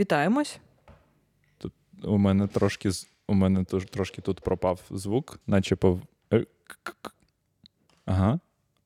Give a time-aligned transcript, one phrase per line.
[0.00, 0.58] Вітаємось.
[2.04, 2.90] У мене трошки
[3.28, 6.00] у мене тож- трошки тут пропав звук, наче пов.
[6.32, 6.46] е,
[8.06, 8.40] Ага.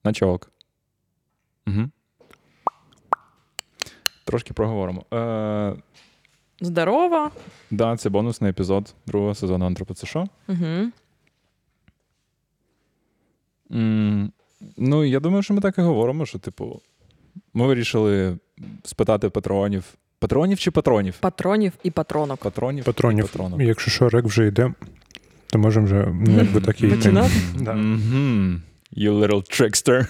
[0.04, 0.50] Наче ок.
[1.66, 1.90] Угу.
[4.24, 5.04] Трошки проговоримо.
[5.14, 5.76] Е,
[6.60, 7.30] Здорово.
[7.70, 10.26] да, це бонусний епізод другого сезону Антропоцешо.
[10.48, 10.90] Угу.
[13.72, 14.32] М,
[14.76, 16.80] Ну, я думаю, що ми так і говоримо, що, типу,
[17.54, 18.38] ми вирішили
[18.84, 19.94] спитати патронів.
[20.22, 21.16] Патронів чи патронів?
[21.20, 22.40] Патронів і патронок.
[22.40, 22.84] Патронів.
[22.84, 23.24] Патронів.
[23.24, 23.60] і патронок.
[23.60, 24.74] Якщо що, рек вже йде,
[25.46, 26.96] то можемо вже ну, якби так і йти.
[26.96, 27.32] Починати?
[27.58, 27.72] Да.
[27.72, 28.62] Мгм.
[28.96, 30.06] You little trickster.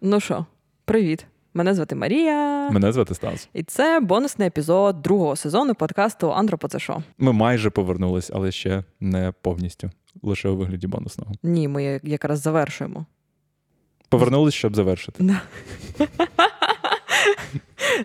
[0.00, 0.46] Ну що,
[0.84, 1.26] привіт.
[1.54, 2.70] Мене звати Марія.
[2.70, 3.48] Мене звати Стас.
[3.54, 7.02] І це бонусний епізод другого сезону подкасту Андропо це що?
[7.18, 9.90] Ми майже повернулись, але ще не повністю.
[10.22, 11.32] Лише у вигляді бонусного.
[11.42, 13.06] Ні, ми якраз завершуємо.
[14.08, 15.24] Повернулись, щоб завершити.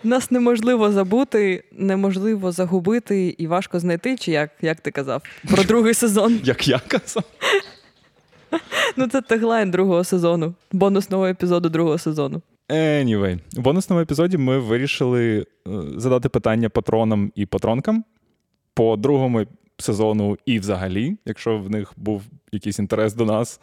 [0.04, 5.94] Нас неможливо забути, неможливо загубити і важко знайти, чи як, як ти казав, про другий
[5.94, 6.40] сезон.
[6.44, 7.24] Як я казав.
[8.96, 12.42] Ну це теглайн другого сезону, бонусного епізоду другого сезону.
[12.68, 15.44] Anyway, в бонусному епізоді ми вирішили е,
[15.96, 18.04] задати питання патронам і патронкам
[18.74, 19.46] по другому
[19.78, 23.60] сезону і взагалі, якщо в них був якийсь інтерес до нас.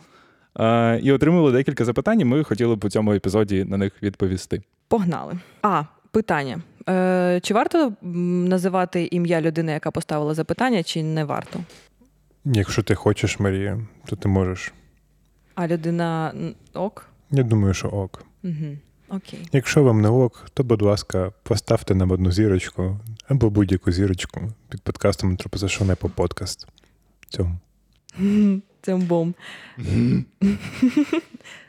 [0.60, 4.62] Е, І отримали декілька запитань, і ми хотіли б у цьому епізоді на них відповісти.
[4.88, 5.34] Погнали.
[5.62, 5.84] А,
[6.16, 6.62] питання.
[6.90, 11.60] Е, чи варто називати ім'я людини, яка поставила запитання, чи не варто?
[12.46, 14.74] Якщо ти хочеш, Марія, то ти можеш.
[15.56, 16.34] А людина
[16.74, 17.06] ок?
[17.32, 18.26] Я думаю, що ок.
[18.44, 18.78] Угу.
[19.10, 19.48] Окей.
[19.52, 24.82] Якщо вам не ок, то, будь ласка, поставте нам одну зірочку або будь-яку зірочку під
[24.82, 26.68] подкастом Антропозашоне по подкаст.
[27.30, 27.58] Цьому.
[28.82, 29.36] Цимбом.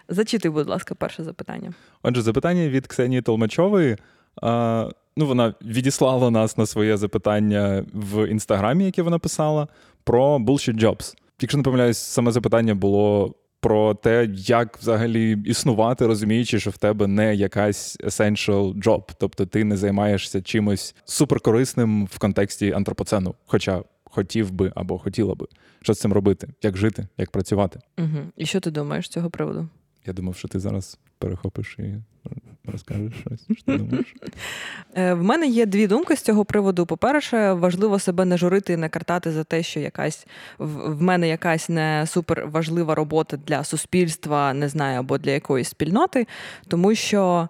[0.09, 1.75] Зачитуй, будь ласка, перше запитання.
[2.03, 3.97] Отже, запитання від Ксенії Толмачової.
[5.19, 9.69] Ну, вона відіслала нас на своє запитання в інстаграмі, яке вона писала,
[10.05, 11.15] про bullshit jobs.
[11.41, 17.07] Якщо не помиляюсь, саме запитання було про те, як взагалі існувати, розуміючи, що в тебе
[17.07, 24.51] не якась essential job, тобто ти не займаєшся чимось суперкорисним в контексті антропоцену, хоча хотів
[24.51, 25.47] би або хотіла би.
[25.83, 26.49] Що з цим робити?
[26.63, 27.81] Як жити, як працювати?
[27.99, 28.19] Угу.
[28.37, 29.69] І що ти думаєш з цього приводу?
[30.07, 31.95] Я думав, що ти зараз перехопиш і
[32.73, 33.59] розкажеш щось.
[33.59, 34.15] Що ти думаєш?
[34.95, 36.87] Е, В мене є дві думки з цього приводу.
[36.87, 40.27] По-перше, важливо себе не журити і не картати за те, що якась
[40.59, 46.27] в мене якась не супер важлива робота для суспільства, не знаю, або для якоїсь спільноти,
[46.69, 47.49] тому що.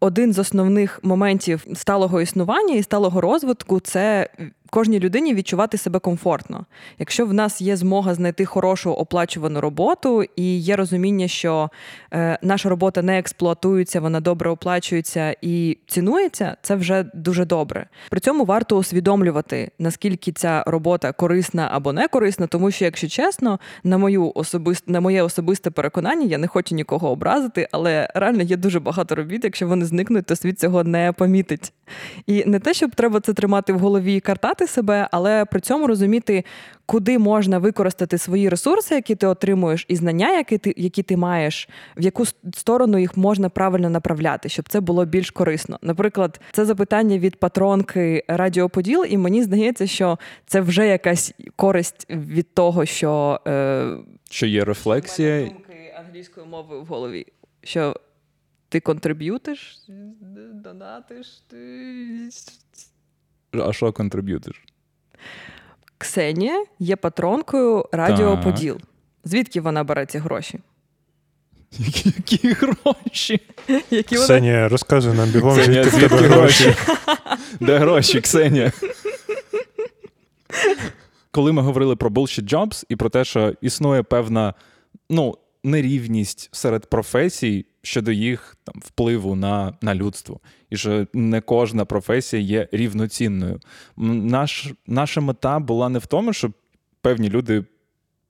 [0.00, 4.28] Один з основних моментів сталого існування і сталого розвитку це
[4.70, 6.66] кожній людині відчувати себе комфортно.
[6.98, 11.70] Якщо в нас є змога знайти хорошу оплачувану роботу і є розуміння, що
[12.12, 17.86] е, наша робота не експлуатується, вона добре оплачується і цінується, це вже дуже добре.
[18.10, 23.60] При цьому варто усвідомлювати, наскільки ця робота корисна або не корисна, тому що, якщо чесно,
[23.84, 24.88] на мою особист...
[24.88, 29.44] на моє особисте переконання, я не хочу нікого образити, але реально є дуже багато робіт.
[29.44, 31.72] Якщо вони зникнуть, то світ цього не помітить.
[32.26, 35.86] І не те, щоб треба це тримати в голові і картати себе, але при цьому
[35.86, 36.44] розуміти,
[36.86, 41.68] куди можна використати свої ресурси, які ти отримуєш, і знання, які ти, які ти маєш,
[41.96, 42.24] в яку
[42.54, 45.78] сторону їх можна правильно направляти, щоб це було більш корисно.
[45.82, 52.06] Наприклад, це запитання від патронки Радіо Поділ, і мені здається, що це вже якась користь
[52.10, 53.96] від того, що е,
[54.30, 57.26] Що є рефлексія, думки англійською мовою в голові.
[57.62, 57.94] Що
[58.68, 59.78] ти контриб'ютиш,
[60.52, 62.30] донатиш, ти.
[63.52, 64.62] А що контриб'ютиш?
[65.98, 68.80] Ксенія є патронкою Радіо Поділ.
[69.24, 70.60] Звідки вона бере ці гроші?
[71.72, 73.40] Які, які гроші?
[73.90, 74.26] Які вона...
[74.26, 76.74] Ксенія, розказуй нам бігом, Ксенія, звідки тебе гроші?
[77.60, 78.72] Де гроші, Ксенія?
[81.30, 84.54] Коли ми говорили про bullshit jobs і про те, що існує певна
[85.10, 85.34] ну,
[85.64, 92.42] нерівність серед професій щодо їх там, впливу на, на людство, і що не кожна професія
[92.42, 93.60] є рівноцінною.
[93.96, 96.52] Наш, наша мета була не в тому, щоб
[97.00, 97.64] певні люди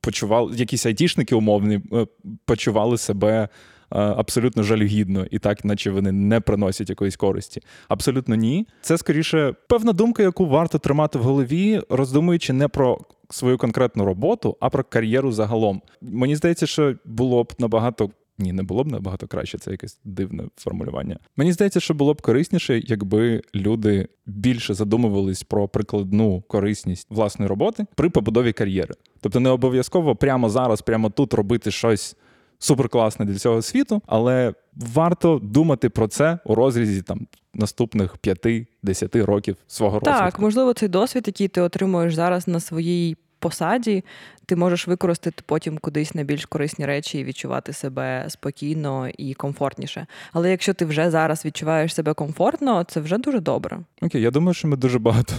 [0.01, 2.07] почували, якісь айтішники умовні, е,
[2.45, 3.49] почували себе
[3.89, 7.61] абсолютно жалюгідно, і так, наче вони не приносять якоїсь користі.
[7.87, 8.67] Абсолютно ні.
[8.81, 12.99] Це скоріше певна думка, яку варто тримати в голові, роздумуючи не про
[13.29, 15.81] свою конкретну роботу, а про кар'єру загалом.
[16.01, 18.09] Мені здається, що було б набагато.
[18.41, 21.19] Ні, не було б набагато краще, це якесь дивне формулювання.
[21.37, 27.85] Мені здається, що було б корисніше, якби люди більше задумувались про прикладну корисність власної роботи
[27.95, 28.95] при побудові кар'єри.
[29.21, 32.15] Тобто не обов'язково прямо зараз, прямо тут робити щось
[32.59, 39.55] суперкласне для цього світу, але варто думати про це у розрізі там наступних 5-10 років
[39.67, 40.19] свого розвитку.
[40.23, 44.03] Так, можливо, цей досвід, який ти отримуєш зараз на своїй посаді,
[44.45, 50.07] ти можеш використати потім кудись на більш корисні речі і відчувати себе спокійно і комфортніше.
[50.33, 53.79] Але якщо ти вже зараз відчуваєш себе комфортно, це вже дуже добре.
[54.01, 55.33] Окей, я думаю, що ми дуже багато.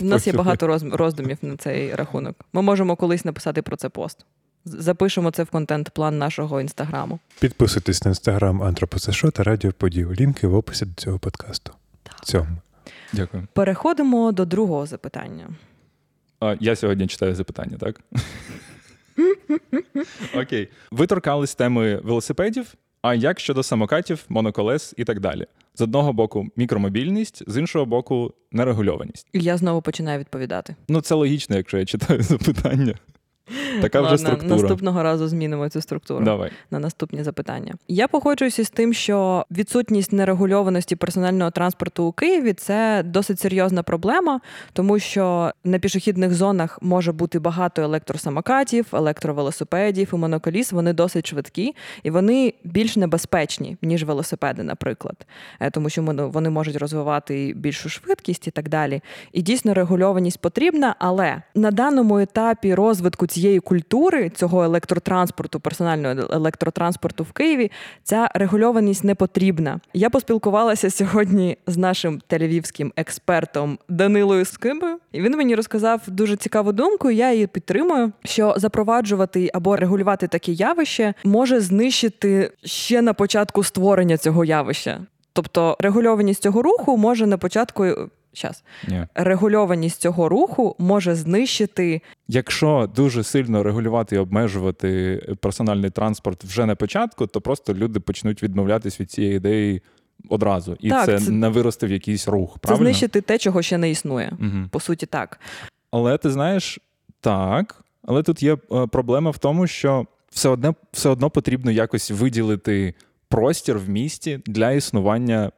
[0.00, 2.36] У нас є багато роз- роздумів на цей рахунок.
[2.52, 4.26] Ми можемо колись написати про це пост.
[4.64, 7.18] Запишемо це в контент-план нашого інстаграму.
[7.40, 10.12] Підписуйтесь на інстаграм Антропосешо та Радіо Поділ.
[10.12, 11.72] Лінки в описі до цього подкасту.
[12.24, 12.48] Цьому.
[13.12, 13.46] Дякую.
[13.52, 15.48] Переходимо до другого запитання.
[16.40, 18.00] А, я сьогодні читаю запитання, так?
[20.34, 20.68] Окей.
[20.90, 22.74] Ви торкались теми велосипедів.
[23.02, 25.46] А як щодо самокатів, моноколес і так далі?
[25.74, 29.26] З одного боку, мікромобільність, з іншого боку, нерегульованість.
[29.32, 30.76] І я знову починаю відповідати.
[30.88, 32.94] Ну, це логічно, якщо я читаю запитання.
[33.82, 34.56] Така вже структура.
[34.56, 36.24] Наступного разу змінимо цю структуру.
[36.24, 36.50] Давай.
[36.70, 37.74] на наступні запитання.
[37.88, 44.40] Я погоджуюся з тим, що відсутність нерегульованості персонального транспорту у Києві це досить серйозна проблема,
[44.72, 50.72] тому що на пішохідних зонах може бути багато електросамокатів, електровелосипедів і моноколіс.
[50.72, 55.16] Вони досить швидкі і вони більш небезпечні ніж велосипеди, наприклад,
[55.60, 59.00] Е, тому що вони можуть розвивати більшу швидкість і так далі.
[59.32, 63.71] І дійсно регульованість потрібна, але на даному етапі розвитку цієї культури,
[64.34, 67.70] цього електротранспорту, персонального електротранспорту в Києві,
[68.02, 69.80] ця регульованість не потрібна.
[69.94, 76.72] Я поспілкувалася сьогодні з нашим тель-авівським експертом Данилою Скибою, і він мені розказав дуже цікаву
[76.72, 77.10] думку.
[77.10, 84.16] Я її підтримую, що запроваджувати або регулювати таке явище може знищити ще на початку створення
[84.16, 85.00] цього явища.
[85.32, 87.86] Тобто регульованість цього руху може на початку.
[88.32, 88.64] Щас.
[88.88, 89.06] Ні.
[89.14, 96.74] Регульованість цього руху може знищити Якщо дуже сильно регулювати і обмежувати персональний транспорт вже на
[96.74, 99.82] початку, то просто люди почнуть відмовлятись від цієї ідеї
[100.28, 100.76] одразу.
[100.80, 102.56] І Так, це, це- не виросте в якийсь рух.
[102.68, 104.32] це знищити те, чого ще не існує.
[104.40, 104.68] Угу.
[104.70, 105.40] По суті, так.
[105.90, 106.78] Але ти знаєш,
[107.20, 112.10] так, але тут є е, проблема в тому, що все одно, все одно потрібно якось
[112.10, 112.94] виділити
[113.28, 115.50] простір в місті для існування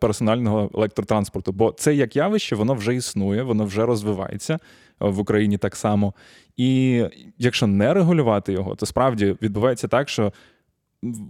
[0.00, 1.52] персонального електротранспорту.
[1.52, 4.58] Бо це як явище, воно вже існує, воно вже розвивається е,
[4.98, 6.14] в Україні так само.
[6.56, 7.02] І
[7.38, 10.32] якщо не регулювати його, то справді відбувається так, що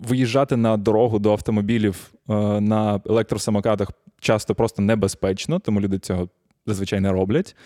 [0.09, 3.91] виїжджати на дорогу до автомобілів е, на електросамокатах
[4.21, 6.29] часто просто небезпечно, тому люди цього
[6.69, 7.57] зазвичай не роблять.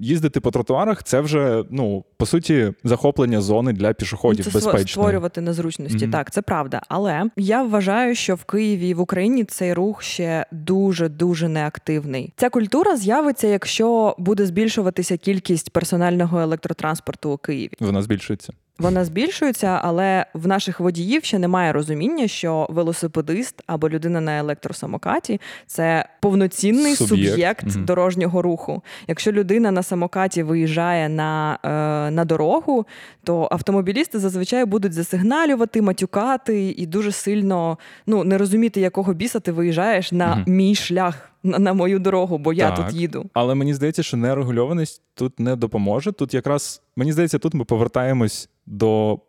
[0.00, 5.40] Їздити по тротуарах це вже ну по суті захоплення зони для пішоходів це сво- створювати
[5.40, 6.04] незручності.
[6.04, 6.10] Мгм.
[6.12, 6.80] Так, це правда.
[6.88, 12.32] Але я вважаю, що в Києві і в Україні цей рух ще дуже дуже неактивний.
[12.36, 17.72] Ця культура з'явиться, якщо буде збільшуватися кількість персонального електротранспорту у Києві.
[17.80, 18.52] Вона збільшується.
[18.80, 25.40] Вона збільшується, але в наших водіїв ще немає розуміння, що велосипедист або людина на електросамокаті
[25.66, 27.30] це повноцінний Суб'єкт.
[27.30, 27.84] суб'єкт, Мгм.
[27.84, 28.82] дорожнього руху.
[29.08, 32.86] Якщо людина на самокаті виїжджає на, е, на дорогу,
[33.24, 39.52] то автомобілісти зазвичай будуть засигналювати, матюкати і дуже сильно ну, не розуміти, якого біса ти
[39.52, 40.44] виїжджаєш на Мгм.
[40.46, 43.26] мій шлях, на, на мою дорогу, бо я тут їду.
[43.32, 46.12] Але мені здається, що нерегульованість тут не допоможе.
[46.12, 49.20] Тут якраз мені здається, тут ми повертаємось до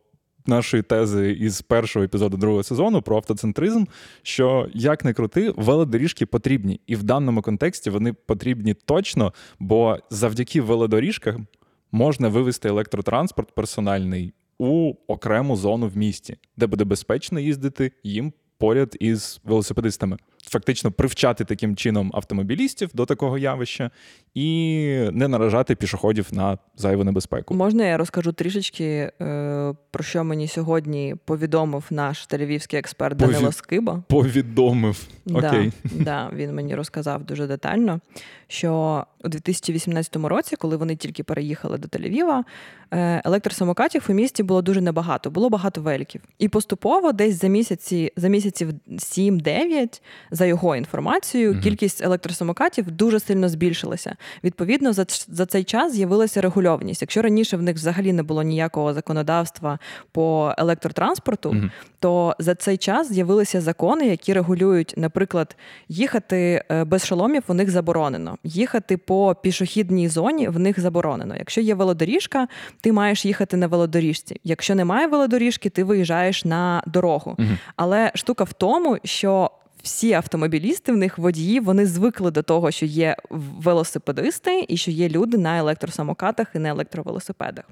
[0.46, 3.86] нашої тези із першого епізоду другого сезону про автоцентризм.
[4.22, 10.62] Що як не крути, велодоріжки потрібні, і в даному контексті вони потрібні точно, бо завдяки
[10.62, 11.48] велодоріжкам
[11.92, 18.98] можна вивести електротранспорт персональний у окрему зону в місті, де буде безпечно їздити їм поряд
[19.00, 20.18] із велосипедистами.
[20.50, 23.92] Фактично привчати таким чином автомобілістів до такого явища
[24.34, 27.54] і не наражати пішоходів на зайву небезпеку.
[27.56, 33.52] Можна я розкажу трішечки, е, про що мені сьогодні повідомив наш тель-авівський експерт Пові- Данило
[33.52, 34.04] Скиба.
[34.08, 35.04] Повідомив.
[35.34, 35.72] Окей.
[35.84, 38.00] Да, да, він мені розказав дуже детально,
[38.48, 42.44] що у 2018 році, коли вони тільки переїхали до Тель-Авіва,
[42.92, 46.22] е, електросамокатів у місті було дуже небагато, було багато великів.
[46.40, 48.70] І поступово, десь за місяці, за місяців
[49.00, 51.62] 7-9, за його інформацією, Мгм.
[51.62, 54.16] кількість електросамокатів дуже сильно збільшилася.
[54.44, 57.02] Відповідно, за, за цей час з'явилася регульованість.
[57.02, 59.80] Якщо раніше в них взагалі не було ніякого законодавства
[60.12, 61.72] по електротранспорту, Мгм.
[62.00, 65.56] то за цей час з'явилися закони, які регулюють, наприклад,
[65.90, 68.38] їхати е, без шоломів у них заборонено.
[68.44, 71.36] Їхати по пішохідній зоні в них заборонено.
[71.38, 72.48] Якщо є велодоріжка,
[72.82, 74.40] ти маєш їхати на велодоріжці.
[74.44, 77.36] Якщо немає велодоріжки, ти виїжджаєш на дорогу.
[77.38, 77.58] Мгм.
[77.76, 79.52] Але штука в тому, що
[79.84, 85.10] всі автомобілісти, в них водії, вони звикли до того, що є велосипедисти і що є
[85.10, 87.66] люди на електросамокатах і на електровелосипедах.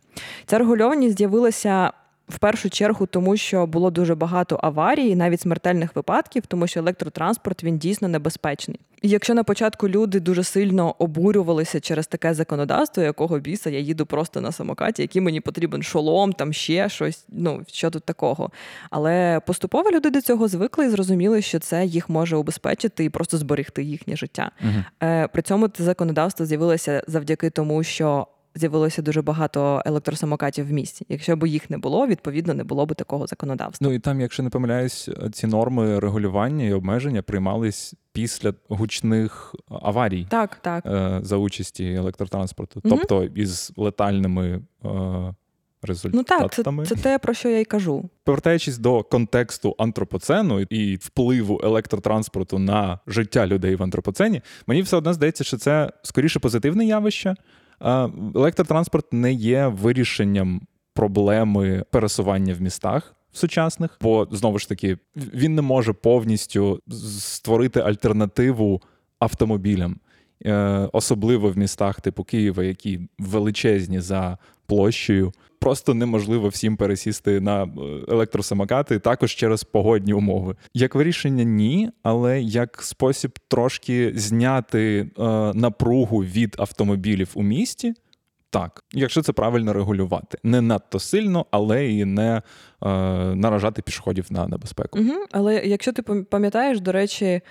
[0.45, 1.91] Ця регульованість з'явилася
[2.29, 7.63] В першу чергу, тому що було дуже багато аварій, навіть смертельних випадків, тому що електротранспорт
[7.63, 8.79] він дійсно небезпечний.
[9.01, 14.05] І якщо на початку люди дуже сильно обурювалися через таке законодавство, якого біса я їду
[14.05, 17.25] просто на самокаті, який мені потрібен шолом, там ще щось.
[17.29, 18.49] Ну що тут такого.
[18.89, 23.37] Але поступово люди до цього звикли і зрозуміли, що це їх може убезпечити і просто
[23.37, 24.51] зберегти їхнє життя.
[24.61, 25.09] Угу.
[25.33, 28.27] При цьому це законодавство з'явилося завдяки тому, що
[28.59, 31.05] з'явилося дуже багато електросамокатів в місті.
[31.09, 33.87] Якщо б їх не було, відповідно не було б такого законодавства.
[33.87, 40.27] Ну і там, якщо не помиляюсь, ці норми регулювання і обмеження приймались після гучних аварій
[40.29, 40.85] так, так.
[40.85, 42.95] Е, за участі електротранспорту, угу.
[42.97, 44.61] тобто із летальними.
[45.81, 46.25] Результатами.
[46.29, 48.09] Ну так, це, це те, про що я й кажу.
[48.23, 55.13] Повертаючись до контексту антропоцену і впливу електротранспорту на життя людей в антропоцені, мені все одно
[55.13, 57.35] здається, що це скоріше позитивне явище,
[58.35, 60.61] Електротранспорт не є вирішенням
[60.93, 63.15] проблеми пересування в містах.
[63.31, 66.81] Сучасних, бо знову ж таки він не може повністю
[67.19, 68.81] створити альтернативу
[69.19, 69.99] автомобілям,
[70.93, 77.67] особливо в містах типу Києва, які величезні за площею просто неможливо всім пересісти на е,
[78.07, 80.55] електросамокати також через погодні умови.
[80.73, 87.93] Як вирішення, ні, але як спосіб трошки зняти е, напругу від автомобілів у місті.
[88.51, 92.41] Так, якщо це правильно регулювати, не надто сильно, але і не е,
[93.35, 94.99] наражати пішоходів на небезпеку.
[94.99, 97.41] Угу, Але якщо ти пам'ятаєш, до речі,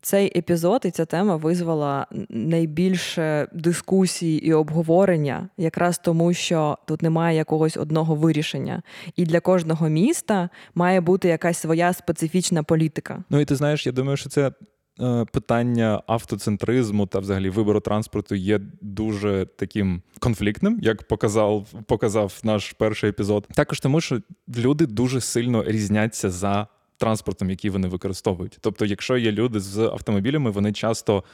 [0.00, 7.36] цей епізод і ця тема визвала найбільше дискусій і обговорення, якраз тому, що тут немає
[7.36, 8.82] якогось одного вирішення,
[9.16, 13.24] і для кожного міста має бути якась своя специфічна політика.
[13.30, 14.52] Ну і ти знаєш, я думаю, що це.
[15.00, 22.72] Е, питання автоцентризму та взагалі вибору транспорту є дуже таким конфліктним, як показав показав наш
[22.72, 23.48] перший епізод.
[23.54, 24.20] Також тому, що
[24.56, 26.66] люди дуже сильно різняться за
[26.98, 28.58] транспортом, який вони використовують.
[28.60, 31.24] Тобто, якщо є люди з автомобілями, вони часто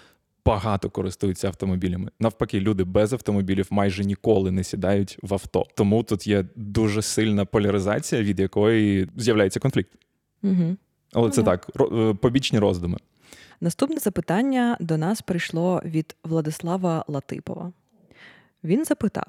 [0.47, 2.11] багато користуються автомобілями.
[2.21, 5.67] Навпаки, люди без автомобілів майже ніколи не сідають в авто.
[5.75, 9.91] Тому тут є дуже сильна поляризація, від якої з'являється конфлікт.
[10.43, 10.77] Угу.
[11.13, 12.99] Але це так, е, побічні роздуми.
[13.61, 17.73] Наступне запитання до нас прийшло від Владислава Латипова.
[18.65, 19.27] Він запитав: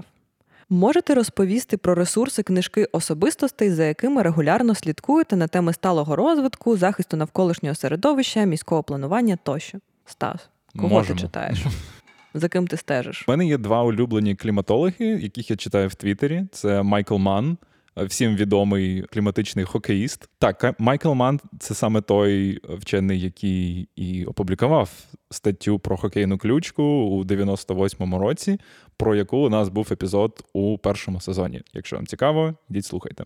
[0.69, 7.17] Можете розповісти про ресурси книжки особистостей, за якими регулярно слідкуєте на теми сталого розвитку, захисту
[7.17, 9.77] навколишнього середовища, міського планування тощо.
[10.05, 11.19] Стас, кого Можемо.
[11.19, 11.65] ти читаєш?
[12.33, 13.25] За ким ти стежиш?
[13.27, 16.45] У мене є два улюблені кліматологи, яких я читаю в Твіттері.
[16.51, 17.57] Це Майкл Манн
[17.97, 20.29] всім відомий кліматичний хокеїст.
[20.39, 24.89] Так, Майкл Ман це саме той вчений, який і опублікував
[25.31, 28.59] статтю про хокейну ключку у 98-му році,
[28.97, 31.61] про яку у нас був епізод у першому сезоні.
[31.73, 33.23] Якщо вам цікаво, йдіть слухайте.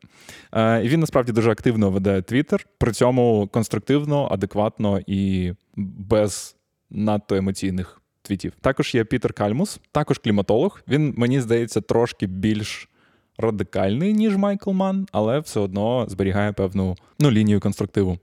[0.53, 6.55] Е, і Він насправді дуже активно веде Твіттер, при цьому конструктивно, адекватно і без
[6.89, 8.53] надто емоційних твітів.
[8.61, 10.81] Також є Пітер Кальмус, також кліматолог.
[10.87, 12.89] Він мені здається трошки більш
[13.39, 18.17] радикальний, ніж Майкл Ман, але все одно зберігає певну ну, лінію конструктиву.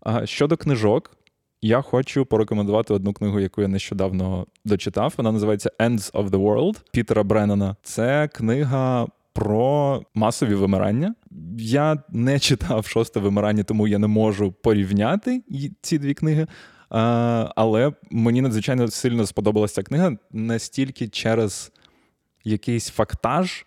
[0.00, 1.16] А Щодо книжок,
[1.62, 5.14] я хочу порекомендувати одну книгу, яку я нещодавно дочитав.
[5.16, 7.76] Вона називається Ends of the World Пітера Бреннана.
[7.82, 9.06] Це книга.
[9.36, 11.14] Про масові вимирання.
[11.58, 15.42] Я не читав шосте вимирання, тому я не можу порівняти
[15.80, 16.46] ці дві книги.
[17.56, 21.72] Але мені надзвичайно сильно сподобалася книга настільки через
[22.44, 23.66] якийсь фактаж,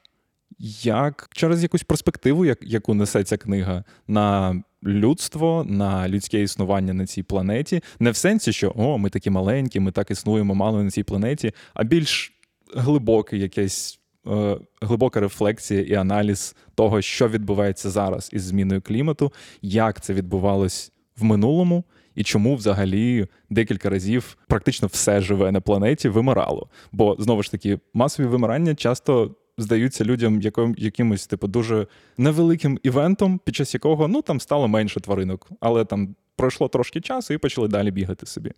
[0.84, 7.06] як через якусь перспективу, як, яку несе ця книга на людство, на людське існування на
[7.06, 7.82] цій планеті.
[8.00, 11.52] Не в сенсі, що о, ми такі маленькі, ми так існуємо мало на цій планеті,
[11.74, 12.34] а більш
[12.76, 14.00] глибоке якесь.
[14.28, 20.92] Е, глибока рефлексія і аналіз того, що відбувається зараз із зміною клімату, як це відбувалось
[21.18, 21.84] в минулому,
[22.16, 26.70] і чому взагалі декілька разів практично все живе на планеті вимирало.
[26.92, 31.88] Бо знову ж таки масові вимирання часто здаються людям яким, якимось типу дуже
[32.18, 37.34] невеликим івентом, під час якого ну там стало менше тваринок, але там пройшло трошки часу
[37.34, 38.52] і почали далі бігати собі.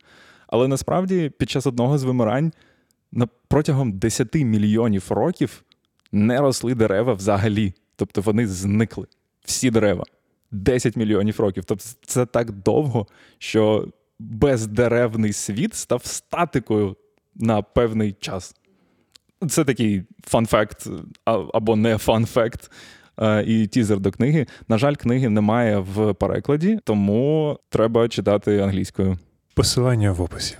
[0.48, 2.52] Але насправді під час одного з вимирань
[3.48, 5.64] протягом 10 мільйонів років
[6.12, 7.74] не росли дерева взагалі.
[7.96, 9.08] Тобто вони зникли.
[9.46, 10.04] Всі дерева.
[10.52, 11.66] 10 мільйонів років.
[11.66, 13.88] Тобто це так довго, що
[14.20, 16.96] бездеревний світ став статикою
[17.36, 18.56] на певний час.
[19.50, 20.88] Це такий fun fact
[21.26, 22.72] або не fun fact
[23.46, 24.46] і тізер до книги.
[24.68, 29.18] На жаль, книги немає в перекладі, тому треба читати англійською.
[29.54, 30.56] Посилання в описі.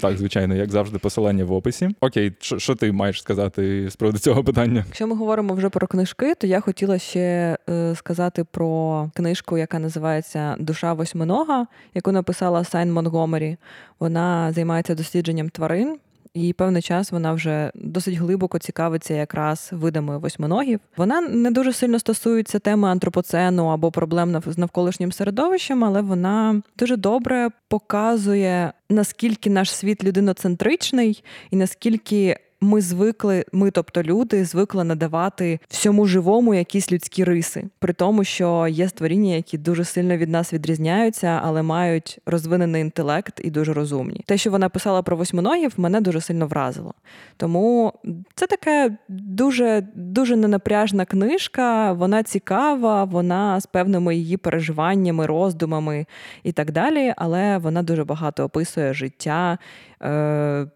[0.00, 1.88] Так, звичайно, як завжди, посилання в описі.
[2.00, 4.84] Окей, що, що ти маєш сказати з приводу цього питання?
[4.86, 9.78] Якщо ми говоримо вже про книжки, то я хотіла ще е, сказати про книжку, яка
[9.78, 13.56] називається Душа восьминога, яку написала Сай Монтгомері.
[14.00, 15.98] Вона займається дослідженням тварин.
[16.34, 20.80] І певний час вона вже досить глибоко цікавиться якраз видами восьминогів.
[20.96, 26.96] Вона не дуже сильно стосується теми антропоцену або проблем з навколишнім середовищем, але вона дуже
[26.96, 35.60] добре показує наскільки наш світ людиноцентричний і наскільки ми звикли, ми, тобто люди, звикли надавати
[35.68, 40.52] всьому живому якісь людські риси, при тому, що є створіння, які дуже сильно від нас
[40.52, 44.22] відрізняються, але мають розвинений інтелект і дуже розумні.
[44.26, 46.94] Те, що вона писала про восьминогів, мене дуже сильно вразило.
[47.36, 47.92] Тому
[48.34, 51.92] це така дуже дуже ненапряжна книжка.
[51.92, 56.06] Вона цікава, вона з певними її переживаннями, роздумами
[56.42, 57.14] і так далі.
[57.16, 59.58] Але вона дуже багато описує життя.
[60.02, 60.66] Е-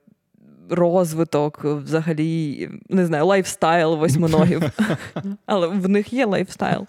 [0.73, 4.62] розвиток, взагалі, не знаю, lifestyle восьминогів.
[5.47, 6.87] Але в них є lifestyle.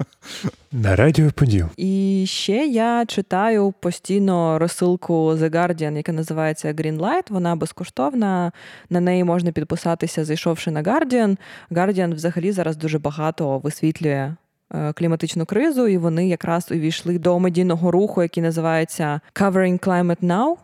[0.71, 1.65] На радіо Поділ.
[1.77, 7.23] І ще я читаю постійно розсилку The Guardian, яка називається Green Light.
[7.29, 8.51] Вона безкоштовна.
[8.89, 11.37] На неї можна підписатися, зайшовши на Guardian.
[11.71, 14.33] Guardian взагалі зараз дуже багато висвітлює.
[14.73, 20.55] Е, кліматичну кризу, і вони якраз увійшли до медійного руху, який називається Covering Climate Now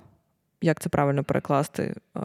[0.61, 2.21] як це правильно перекласти, е,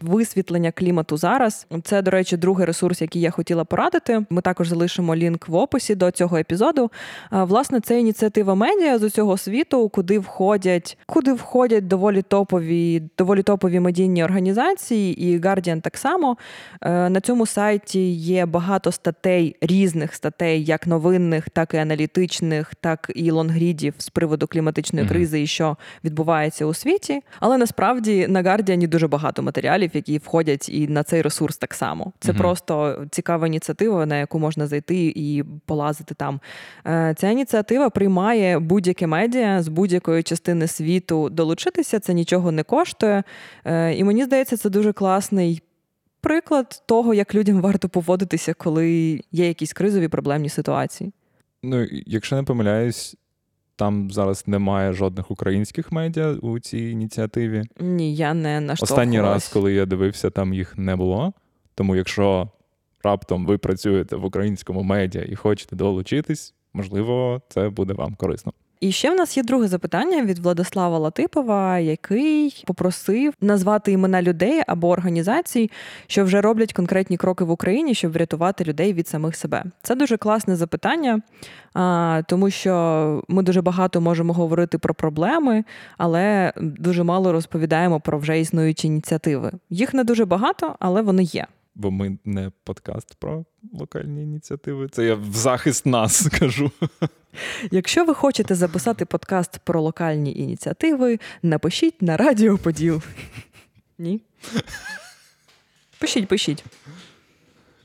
[0.00, 1.66] висвітлення клімату зараз.
[1.84, 4.26] Це, до речі, другий ресурс, який я хотіла порадити.
[4.30, 6.90] Ми також залишимо лінк в описі до цього епізоду.
[7.32, 13.42] Е, власне, це ініціатива медіа з усього світу, куди входять, куди входять доволі топові, доволі
[13.42, 16.36] топові медійні організації, і Guardian так само.
[16.82, 23.12] Е, на цьому сайті є багато статей, різних статей, як новинних, так і аналітичних, так
[23.14, 27.20] і лонгрідів з приводу кліматичної кризи і що відбувається у світі.
[27.40, 31.74] Але але насправді на Guardian дуже багато матеріалів, які входять і на цей ресурс так
[31.74, 32.12] само.
[32.20, 32.38] Це угу.
[32.38, 36.40] просто цікава ініціатива, на яку можна зайти і полазити там.
[36.86, 42.00] Е, ця ініціатива приймає будь-яке медіа з будь-якої частини світу долучитися.
[42.00, 43.22] Це нічого не коштує.
[43.64, 45.62] Е, і мені здається, це дуже класний.
[46.20, 51.12] Приклад того, як людям варто поводитися, коли є якісь кризові проблемні ситуації.
[51.62, 53.16] Ну, якщо не помиляюсь,
[53.76, 57.64] там зараз немає жодних українських медіа у цій ініціативі.
[57.80, 58.90] Ні, я не наштовхувалась.
[58.90, 61.32] Останній раз, коли я дивився, там їх не було.
[61.74, 62.48] Тому якщо
[63.02, 68.52] раптом ви працюєте в українському медіа і хочете долучитись, можливо, це буде вам корисно.
[68.80, 74.62] І ще в нас є друге запитання від Владислава Латипова, який попросив назвати імена людей
[74.66, 75.70] або організацій,
[76.06, 79.64] що вже роблять конкретні кроки в Україні, щоб врятувати людей від самих себе.
[79.82, 81.20] Це дуже класне запитання,
[82.28, 85.64] тому що ми дуже багато можемо говорити про проблеми,
[85.98, 89.52] але дуже мало розповідаємо про вже існуючі ініціативи.
[89.70, 94.88] Їх не дуже багато, але вони є бо ми не подкаст про локальні ініціативи.
[94.88, 96.70] Це я в захист нас кажу.
[97.70, 103.02] Якщо ви хочете записати подкаст про локальні ініціативи, напишіть на Радіо Поділ.
[103.98, 104.22] Ні?
[105.98, 106.64] Пишіть, пишіть.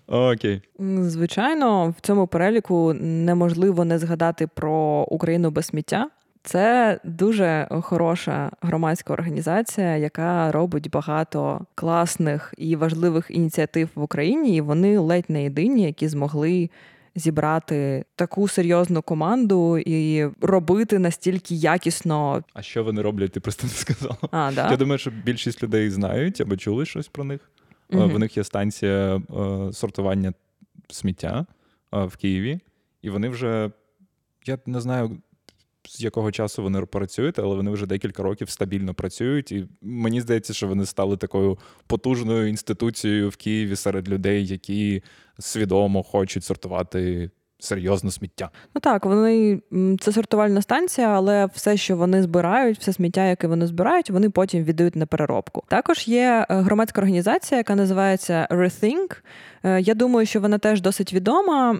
[0.07, 0.61] Окей.
[0.99, 6.09] Звичайно, в цьому переліку неможливо не згадати про Україну без сміття.
[6.43, 14.61] Це дуже хороша громадська організація, яка робить багато класних і важливих ініціатив в Україні, і
[14.61, 16.69] вони ледь не єдині, які змогли
[17.15, 22.43] зібрати таку серйозну команду і робити настільки якісно.
[22.53, 23.31] А що вони роблять?
[23.31, 24.17] Ти просто не сказала.
[24.31, 24.71] А, да?
[24.71, 27.51] Я думаю, що більшість людей знають або чули щось про них.
[27.89, 28.07] Угу.
[28.07, 30.33] В них є станція е, сортування
[30.89, 31.45] сміття
[31.93, 32.59] е, в Києві,
[33.01, 33.71] і вони вже
[34.45, 35.17] я не знаю
[35.89, 39.51] з якого часу вони працюють, але вони вже декілька років стабільно працюють.
[39.51, 45.03] І мені здається, що вони стали такою потужною інституцією в Києві серед людей, які
[45.39, 47.31] свідомо хочуть сортувати.
[47.63, 48.49] Серйозно сміття.
[48.75, 49.61] Ну так, вони
[49.99, 54.63] це сортувальна станція, але все, що вони збирають, все сміття, яке вони збирають, вони потім
[54.63, 55.63] віддають на переробку.
[55.67, 59.17] Також є е, громадська організація, яка називається Rethink.
[59.63, 61.79] Е, я думаю, що вона теж досить відома.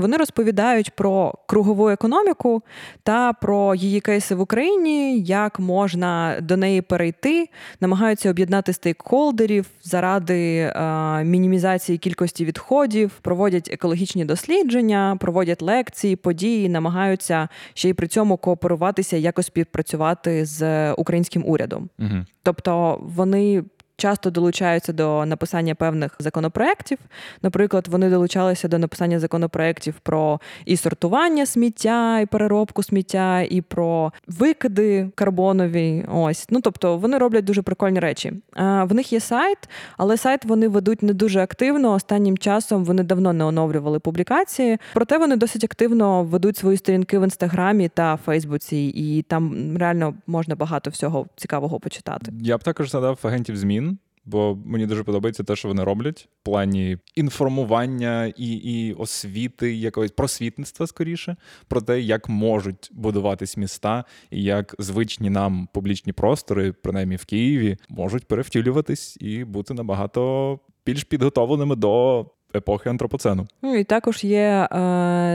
[0.00, 2.62] Вони розповідають про кругову економіку
[3.02, 7.48] та про її кейси в Україні, як можна до неї перейти,
[7.80, 17.48] намагаються об'єднати стейкхолдерів заради е, мінімізації кількості відходів, проводять екологічні дослідження, проводять лекції, події, намагаються
[17.74, 21.88] ще й при цьому кооперуватися, якось співпрацювати з українським урядом.
[21.98, 22.24] Угу.
[22.42, 23.64] Тобто вони
[24.00, 26.98] часто долучаються до написання певних законопроєктів.
[27.42, 34.12] Наприклад, вони долучалися до написання законопроєктів про і сортування сміття, і переробку сміття, і про
[34.26, 36.06] викиди карбонові.
[36.12, 38.32] Ось, ну тобто вони роблять дуже прикольні речі.
[38.56, 39.58] В них є сайт,
[39.96, 41.92] але сайт вони ведуть не дуже активно.
[41.92, 44.78] Останнім часом вони давно не оновлювали публікації.
[44.94, 50.54] Проте вони досить активно ведуть свої сторінки в інстаграмі та Фейсбуці, і там реально можна
[50.54, 52.32] багато всього цікавого почитати.
[52.40, 53.89] Я б також згадав агентів змін,
[54.24, 60.10] бо мені дуже подобається те, що вони роблять в плані інформування і і освіти, якогось
[60.10, 61.36] просвітництва скоріше,
[61.68, 67.76] про те, як можуть будуватись міста, і як звичні нам публічні простори, принаймні в Києві,
[67.88, 73.46] можуть перевтілюватись і бути набагато більш підготовленими до епохи антропоцену.
[73.62, 74.76] Ну і також є е,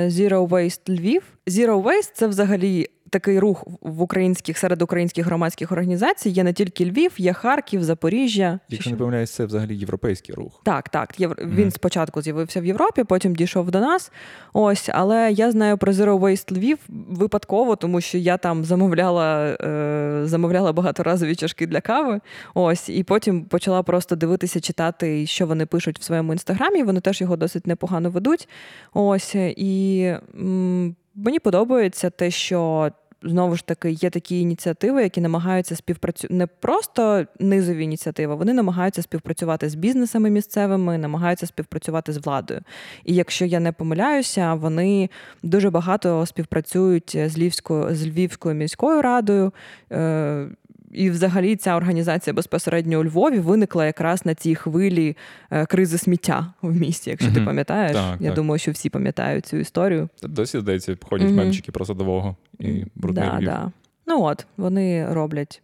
[0.10, 1.24] Zero Waste Львів.
[1.48, 6.30] Zero Waste– це взагалі такий рух в українських серед українських громадських організацій.
[6.30, 8.60] Є не тільки Львів, є Харків, Запоріжжя.
[8.70, 10.62] Якщо не помиляюсь, це взагалі європейський рух.
[10.64, 11.20] Так, так.
[11.20, 11.44] Євро...
[11.44, 11.56] Mm.
[11.56, 14.12] Він спочатку з'явився в Європі, потім дійшов до нас.
[14.54, 20.22] Ось, але я знаю про Zero Waste Львів випадково, тому що я там замовляла е...
[20.24, 22.20] замовляла багаторазові чашки для кави.
[22.54, 26.84] Ось, і потім почала просто дивитися, читати, що вони пишуть в своєму інстаграмі.
[26.84, 28.50] Вони теж його досить непогано ведуть.
[28.94, 30.04] Ось і.
[30.36, 32.92] М- Мені подобається те, що
[33.24, 39.02] знову ж таки є такі ініціативи, які намагаються співпрацювати не просто низові ініціативи, вони намагаються
[39.02, 42.62] співпрацювати з бізнесами місцевими, намагаються співпрацювати з владою.
[43.06, 45.10] І якщо я не помиляюся, вони
[45.44, 49.52] дуже багато співпрацюють з Львівською з Львівською міською радою.
[50.96, 55.18] І, взагалі, ця організація безпосередньо у Львові виникла якраз на цій хвилі
[55.52, 57.10] е, кризи сміття в місті.
[57.10, 57.34] Якщо mm-hmm.
[57.34, 58.36] ти пам'ятаєш, так, я так.
[58.36, 60.10] думаю, що всі пам'ятають цю історію.
[60.24, 61.34] Досі здається, ходять mm-hmm.
[61.34, 63.46] мемчики про садового і брудний да, Львів.
[63.46, 63.72] Да.
[64.08, 65.62] Ну от вони роблять.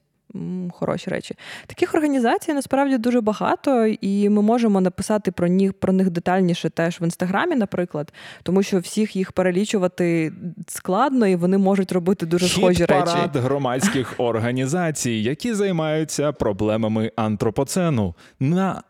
[0.74, 1.36] Хороші речі.
[1.68, 7.02] Таких організацій насправді дуже багато, і ми можемо написати про них про них детальніше теж
[7.02, 8.14] в інстаграмі, наприклад,
[8.44, 10.34] тому що всіх їх перелічувати
[10.68, 13.04] складно, і вони можуть робити дуже схожі речі.
[13.04, 18.16] Хіт-парад громадських організацій, які займаються проблемами антропоцену.
[18.40, 18.84] На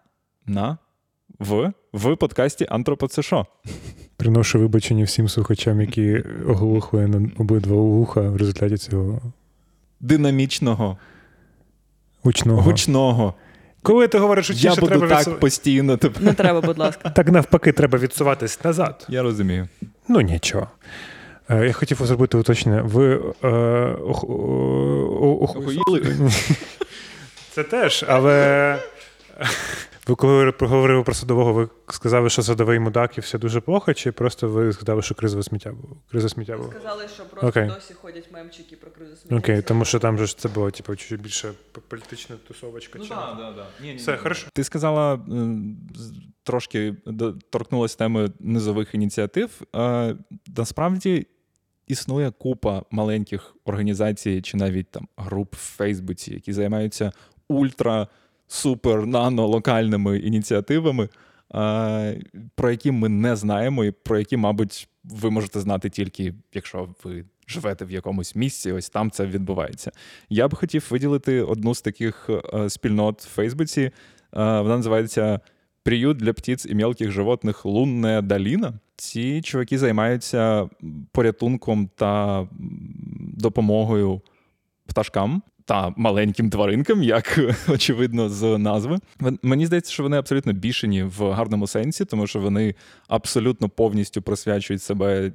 [0.45, 0.77] на
[1.39, 3.45] в в подкасті Антропоцешо.
[4.17, 9.21] Приношу вибачення всім слухачам, які оглухли на обидва вуха в результаті цього
[9.99, 10.97] динамічного.
[12.23, 12.61] Гучного.
[12.61, 13.33] Гучного.
[13.83, 15.33] Коли ти говориш, що я буду треба так відсу...
[15.33, 15.97] постійно.
[15.97, 16.15] Тобі.
[16.19, 17.09] Не треба, будь ласка.
[17.09, 19.05] Так навпаки, треба відсуватись назад.
[19.09, 19.67] Я розумію.
[20.07, 20.67] Ну нічого.
[21.49, 22.81] Е, я хотів зробити уточнення.
[22.81, 23.47] Ви е,
[25.41, 26.17] охуїли?
[27.51, 28.77] Це теж, але
[30.11, 34.11] ви коли проговорили про садового, ви сказали, що садовий мудак і все дуже плохо, чи
[34.11, 35.97] просто ви сказали, що кризове сміття було?
[36.11, 36.69] Криза сміття було?
[36.71, 37.75] Сказали, що просто okay.
[37.75, 39.35] досі ходять мемчики про кризу сміття.
[39.35, 41.51] Окей, okay, тому що там же це було типу, чуть більше
[41.87, 42.99] політична тусовочка.
[42.99, 43.09] Ну, чи...
[43.09, 43.65] да, да, да.
[43.81, 44.17] Ні, ні, все, ні.
[44.17, 44.47] хорошо.
[44.53, 45.19] Ти сказала
[46.43, 46.95] трошки
[47.49, 49.61] торкнулася теми низових ініціатив.
[50.57, 51.27] Насправді.
[51.87, 57.11] Існує купа маленьких організацій чи навіть там груп в Фейсбуці, які займаються
[57.47, 58.07] ультра
[58.51, 61.09] супер нано локальними ініціативами,
[62.55, 67.25] про які ми не знаємо, і про які, мабуть, ви можете знати тільки, якщо ви
[67.47, 69.91] живете в якомусь місці, ось там це відбувається.
[70.29, 72.29] Я б хотів виділити одну з таких
[72.67, 73.91] спільнот в Фейсбуці.
[74.31, 75.39] Вона називається
[75.83, 78.73] Приют для птиць і мелких животних Лунне Даліна.
[78.95, 80.69] Ці чуваки займаються
[81.11, 82.47] порятунком та
[83.19, 84.21] допомогою
[84.85, 88.97] пташкам та маленьким тваринкам, як очевидно, з назви.
[89.41, 92.75] Мені здається, що вони абсолютно бішені в гарному сенсі, тому що вони
[93.07, 95.31] абсолютно повністю присвячують себе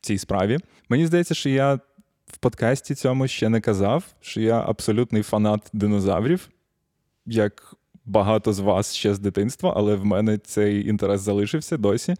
[0.00, 0.58] цій справі.
[0.88, 1.74] Мені здається, що я
[2.26, 6.48] в подкасті цьому ще не казав, що я абсолютний фанат динозаврів,
[7.26, 12.14] як багато з вас ще з дитинства, але в мене цей інтерес залишився досі.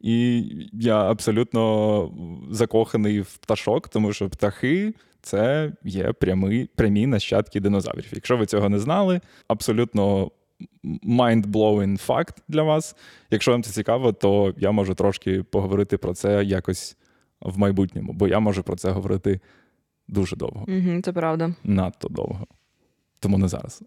[0.00, 2.12] І я абсолютно
[2.50, 4.94] закоханий в пташок, тому що птахи
[5.28, 8.08] це є прямі, прямі нащадки динозаврів.
[8.12, 10.30] Якщо ви цього не знали, абсолютно
[11.04, 12.96] mind-blowing факт для вас.
[13.30, 16.96] Якщо вам це цікаво, то я можу трошки поговорити про це якось
[17.40, 19.40] в майбутньому, бо я можу про це говорити
[20.08, 20.66] дуже довго.
[20.68, 21.54] Угу, Це правда.
[21.64, 22.46] Надто довго.
[23.20, 23.82] Тому не зараз.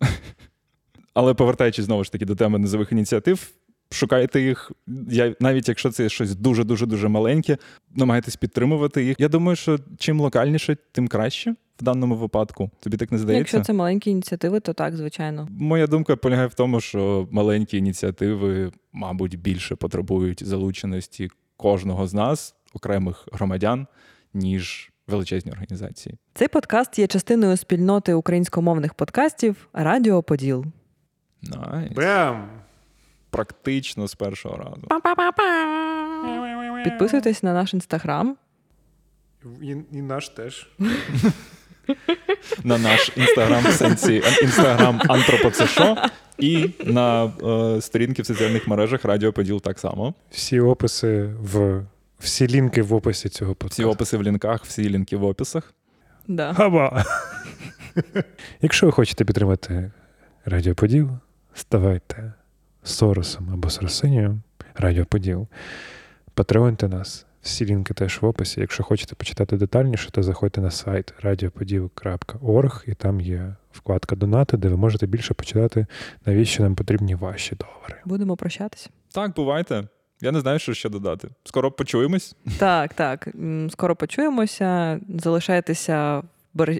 [1.13, 3.51] Але повертаючись знову ж таки до теми низових ініціатив,
[3.91, 4.71] шукайте їх.
[5.09, 7.57] Я навіть якщо це щось дуже дуже дуже маленьке,
[7.95, 9.19] намагайтесь підтримувати їх.
[9.19, 12.71] Я думаю, що чим локальніше, тим краще в даному випадку.
[12.79, 13.39] Тобі так не здається?
[13.39, 15.47] Якщо це маленькі ініціативи, то так, звичайно.
[15.51, 22.55] Моя думка полягає в тому, що маленькі ініціативи, мабуть, більше потребують залученості кожного з нас,
[22.73, 23.87] окремих громадян,
[24.33, 26.17] ніж величезні організації.
[26.33, 30.65] Цей подкаст є частиною спільноти українськомовних подкастів Радіо Поділ.
[31.41, 31.91] Nice.
[31.91, 32.60] Бем!
[33.41, 34.87] Практично з першого разу.
[36.83, 38.37] Підписуйтесь на наш інстаграм.
[39.61, 40.69] І, і наш теж.
[42.63, 45.97] На наш інстаграм в сенсі інстаграм Антропоцешо
[46.37, 50.13] і на е, сторінки в соціальних мережах Радіо Поділ так само.
[50.31, 51.83] Всі описи в.
[52.19, 55.73] Всі лінки в описі цього Всі описи в лінках, всі лінки в описах.
[56.27, 56.53] Да.
[56.53, 57.05] Хаба!
[58.61, 59.91] Якщо ви хочете підтримати
[60.45, 61.09] Радіо Поділ,
[61.53, 62.33] ставайте
[62.83, 64.41] Соросом або Соросинію
[64.75, 65.47] Радіо Поділ.
[66.33, 67.25] Патреоньте нас.
[67.41, 68.61] Всі лінки теж в описі.
[68.61, 74.69] Якщо хочете почитати детальніше, то заходьте на сайт radiopodil.org і там є вкладка Донати, де
[74.69, 75.85] ви можете більше почитати,
[76.25, 78.01] навіщо нам потрібні ваші долари.
[78.05, 78.89] Будемо прощатись.
[79.13, 79.87] Так, бувайте.
[80.21, 81.29] Я не знаю, що ще додати.
[81.43, 82.35] Скоро почуємось.
[82.59, 83.27] Так, так.
[83.69, 84.99] Скоро почуємося.
[85.19, 86.77] Залишайтеся в береж...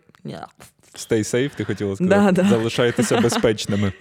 [0.95, 2.31] Stay safe, ти хотіла сказати.
[2.31, 2.49] Да, да.
[2.49, 3.93] Залишайтеся безпечними.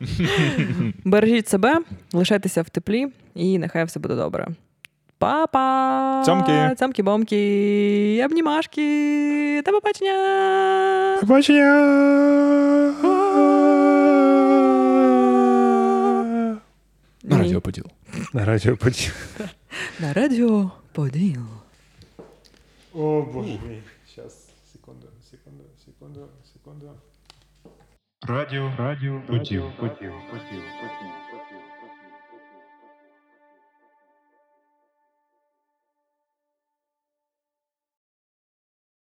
[1.04, 1.80] Бережіть себе,
[2.12, 4.48] лишайтеся в теплі, і нехай все буде добре.
[5.18, 6.22] Па-па!
[6.26, 6.52] Цьомки!
[6.52, 8.22] Цьомки-бомки!
[8.24, 9.62] Обнімашки!
[9.66, 11.18] До побачення!
[11.20, 11.66] Побачення!
[17.22, 17.38] На.
[17.38, 17.84] Радіо Поділ.
[18.32, 19.10] На Радіо Поділ.
[20.00, 21.42] На радіо Поділ.
[22.94, 23.82] О, боже мій.
[24.16, 24.45] Зараз,
[26.06, 26.90] секунду, секунду.
[28.28, 31.25] Радіо, радіо, потів, потів, потів, поділ.